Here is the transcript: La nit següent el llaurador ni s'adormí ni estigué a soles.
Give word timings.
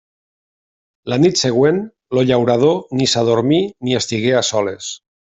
La 1.11 1.19
nit 1.25 1.37
següent 1.41 1.77
el 1.83 2.23
llaurador 2.31 2.73
ni 3.01 3.09
s'adormí 3.13 3.61
ni 3.89 3.95
estigué 4.01 4.35
a 4.41 4.47
soles. 4.53 4.91